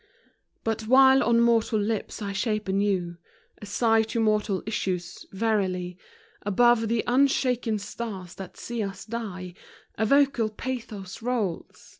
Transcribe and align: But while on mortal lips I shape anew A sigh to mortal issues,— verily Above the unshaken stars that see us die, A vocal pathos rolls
But 0.63 0.87
while 0.87 1.21
on 1.21 1.41
mortal 1.41 1.77
lips 1.77 2.23
I 2.23 2.33
shape 2.33 2.67
anew 2.67 3.17
A 3.61 3.67
sigh 3.67 4.01
to 4.01 4.19
mortal 4.19 4.63
issues,— 4.65 5.27
verily 5.31 5.95
Above 6.41 6.87
the 6.87 7.03
unshaken 7.05 7.77
stars 7.77 8.33
that 8.33 8.57
see 8.57 8.81
us 8.81 9.05
die, 9.05 9.53
A 9.99 10.07
vocal 10.07 10.49
pathos 10.49 11.21
rolls 11.21 11.89